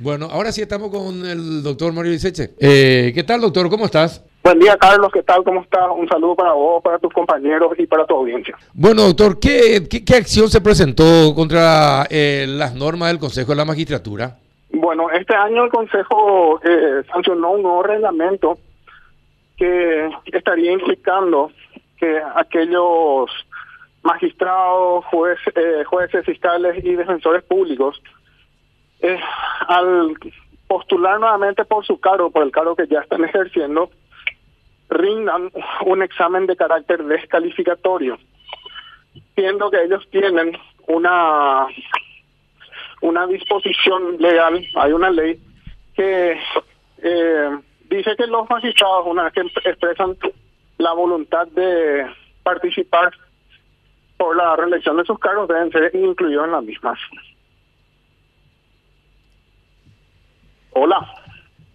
[0.00, 2.50] Bueno, ahora sí estamos con el doctor Mario Liceche.
[2.60, 3.68] Eh, ¿Qué tal, doctor?
[3.68, 4.24] ¿Cómo estás?
[4.44, 5.10] Buen día, Carlos.
[5.12, 5.42] ¿Qué tal?
[5.42, 5.88] ¿Cómo estás?
[5.96, 8.56] Un saludo para vos, para tus compañeros y para tu audiencia.
[8.72, 13.64] Bueno, doctor, ¿qué, qué, acción se presentó contra eh, las normas del Consejo de la
[13.64, 14.36] Magistratura?
[14.70, 18.58] Bueno, este año el Consejo eh, sancionó un nuevo reglamento
[19.56, 21.50] que estaría implicando
[21.98, 23.28] que aquellos
[24.02, 28.00] magistrados, juez, eh, jueces, fiscales y defensores públicos,
[29.68, 30.14] al
[30.66, 33.90] postular nuevamente por su cargo, por el cargo que ya están ejerciendo,
[34.88, 35.52] rindan
[35.86, 38.18] un examen de carácter descalificatorio,
[39.34, 41.66] siendo que ellos tienen una
[43.00, 45.38] una disposición legal, hay una ley
[45.94, 46.36] que
[47.02, 47.58] eh,
[47.88, 50.16] dice que los magistrados, una vez que expresan
[50.78, 52.06] la voluntad de
[52.42, 53.12] participar
[54.16, 56.98] por la reelección de sus cargos, deben ser incluidos en las mismas.
[60.78, 61.06] Hola.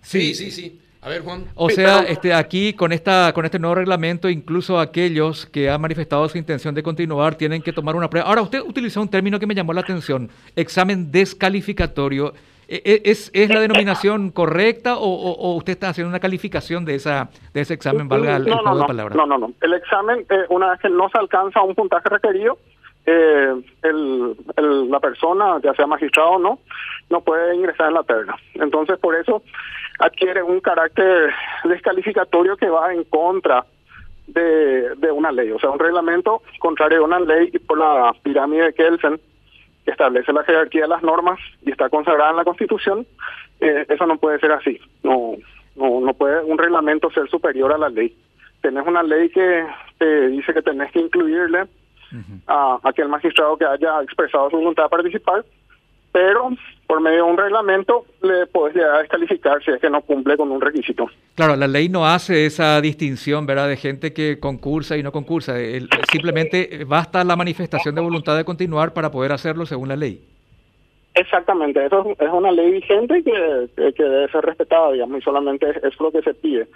[0.02, 0.80] Sí, sí, sí.
[1.02, 1.46] A ver, Juan.
[1.56, 6.28] O sea, este, aquí con esta, con este nuevo reglamento, incluso aquellos que han manifestado
[6.30, 8.30] su intención de continuar tienen que tomar una prueba.
[8.30, 12.34] Ahora, usted utilizó un término que me llamó la atención: examen descalificatorio.
[12.70, 17.30] ¿E, e, ¿Es, es la denominación correcta o, usted está haciendo una calificación de esa
[17.54, 19.18] de ese examen, valga el, juego de palabras?
[19.18, 19.52] No, no, no.
[19.60, 22.58] El examen, eh, una vez que no se alcanza un puntaje requerido,
[23.06, 26.60] eh, el, la persona, ya sea magistrado o no,
[27.14, 28.36] no puede ingresar en la terna.
[28.56, 29.42] Entonces, por eso
[30.00, 31.32] adquiere un carácter
[31.64, 33.66] descalificatorio que va en contra
[34.28, 38.66] de, de una ley, o sea, un reglamento contrario a una ley por la pirámide
[38.66, 39.22] de Kelsen
[39.86, 43.06] que establece la jerarquía de las normas y está consagrada en la Constitución,
[43.60, 44.80] eh, eso no puede ser así.
[45.04, 45.34] No,
[45.76, 48.16] no, no puede un reglamento ser superior a la ley.
[48.62, 49.66] Tenés una ley que
[49.98, 51.66] te dice que tenés que incluirle
[52.48, 55.44] a aquel magistrado que haya expresado su voluntad de participar,
[56.14, 56.52] pero
[56.88, 60.38] por medio de un reglamento le puedes llegar a descalificar si es que no cumple
[60.38, 61.10] con un requisito.
[61.36, 65.56] Claro, la ley no hace esa distinción, ¿verdad?, de gente que concursa y no concursa.
[66.12, 70.22] simplemente basta la manifestación de voluntad de continuar para poder hacerlo según la ley.
[71.16, 76.00] Exactamente, eso es una ley vigente que, que debe ser respetada, digamos, y solamente es,
[76.00, 76.68] lo que se pide.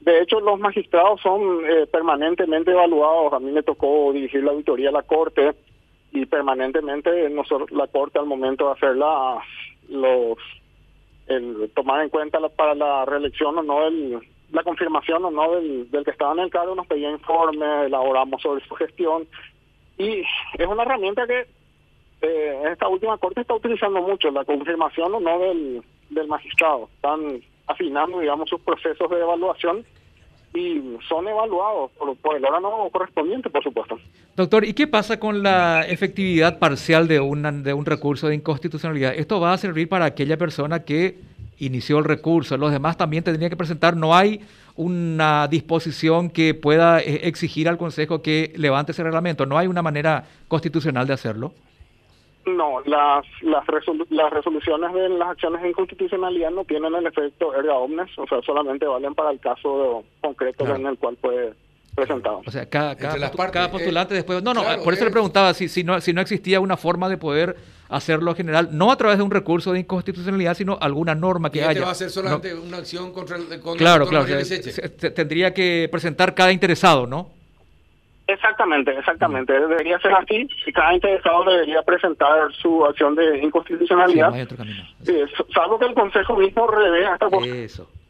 [0.00, 3.32] De hecho, los magistrados son eh, permanentemente evaluados.
[3.32, 5.52] A mí me tocó dirigir la auditoría a la Corte
[6.16, 9.38] y permanentemente nosotros, la Corte al momento de hacer la,
[9.88, 10.38] los
[11.26, 14.20] el tomar en cuenta para la reelección o no el,
[14.52, 18.40] la confirmación o no del, del que estaba en el cargo nos pedía informe, elaboramos
[18.40, 19.26] sobre su gestión.
[19.98, 21.46] Y es una herramienta que
[22.22, 27.40] eh, esta última corte está utilizando mucho la confirmación o no del, del magistrado, están
[27.66, 29.84] afinando digamos sus procesos de evaluación
[30.56, 33.98] y son evaluados por, el órgano correspondiente, por supuesto.
[34.34, 39.14] Doctor, ¿y qué pasa con la efectividad parcial de, una, de un recurso de inconstitucionalidad?
[39.14, 41.18] Esto va a servir para aquella persona que
[41.58, 44.40] inició el recurso, los demás también tendrían que presentar, no hay
[44.76, 49.82] una disposición que pueda eh, exigir al Consejo que levante ese reglamento, no hay una
[49.82, 51.54] manera constitucional de hacerlo.
[52.46, 53.66] No, las las,
[54.10, 58.40] las resoluciones de las acciones de inconstitucionalidad no tienen el efecto erga omnes, o sea,
[58.42, 61.52] solamente valen para el caso concreto en el cual fue
[61.96, 62.42] presentado.
[62.46, 64.42] O sea, cada, cada, postulante eh, después...
[64.42, 67.16] No, no, por eso le preguntaba si, si, no, si no existía una forma de
[67.16, 67.56] poder
[67.88, 71.60] hacerlo general, no a través de un recurso de inconstitucionalidad, sino alguna norma que y
[71.62, 71.84] este haya.
[71.84, 74.26] va a ser solamente una acción contra el, contra claro, claro,
[75.14, 77.35] tendría que presentar cada interesado, ¿no?
[78.26, 79.52] Exactamente, exactamente.
[79.52, 80.48] Debería ser así.
[80.66, 84.32] Y cada interesado debería presentar su acción de inconstitucionalidad.
[85.54, 87.28] salvo que el Consejo mismo revea esta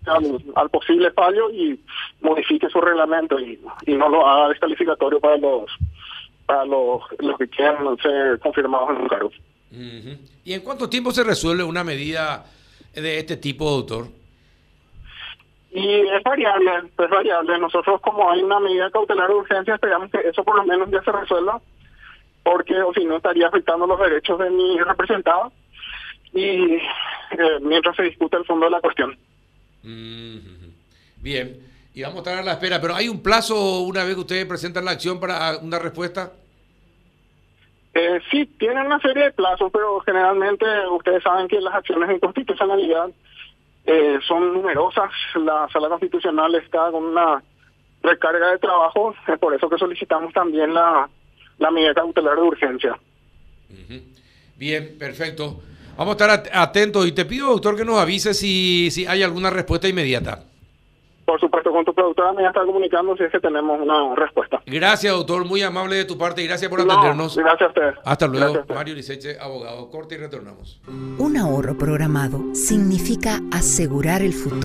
[0.06, 1.81] al, al, posible fallo y
[2.21, 5.69] modifique su reglamento y, y no lo haga descalificatorio para los
[6.47, 9.31] para los, los que quieran ser confirmados en un cargo.
[10.44, 12.47] ¿Y en cuánto tiempo se resuelve una medida
[12.94, 14.06] de este tipo, doctor?
[15.71, 17.59] Y es variable, es variable.
[17.59, 21.03] Nosotros como hay una medida cautelar de urgencia, esperamos que eso por lo menos ya
[21.03, 21.60] se resuelva,
[22.43, 25.53] porque o si no estaría afectando los derechos de mi representado
[26.32, 26.81] y eh,
[27.62, 29.16] mientras se discute el fondo de la cuestión.
[31.16, 31.57] Bien,
[31.95, 34.47] y vamos a estar a la espera, pero ¿hay un plazo una vez que ustedes
[34.47, 36.33] presentan la acción para una respuesta?
[37.95, 42.21] Eh, sí, tienen una serie de plazos, pero generalmente ustedes saben que las acciones en
[42.21, 43.09] constitucionalidad
[43.86, 45.10] eh, son numerosas.
[45.36, 47.42] La sala constitucional está con una
[48.03, 51.09] recarga de trabajo, es por eso que solicitamos también la,
[51.59, 52.98] la medida cautelar de urgencia.
[54.56, 55.60] Bien, perfecto.
[55.97, 59.50] Vamos a estar atentos y te pido, doctor, que nos avise si, si hay alguna
[59.50, 60.44] respuesta inmediata.
[61.26, 64.14] Por supuesto, con tu productora me va a estar comunicando si es que tenemos una
[64.14, 64.62] respuesta.
[64.64, 65.44] Gracias, doctor.
[65.44, 67.36] Muy amable de tu parte y gracias por No, atendernos.
[67.36, 67.94] gracias a ustedes.
[68.04, 68.64] Hasta luego.
[68.72, 69.90] Mario Liceche, abogado.
[69.90, 70.80] Corte y retornamos.
[71.18, 74.62] Un ahorro programado significa asegurar el futuro.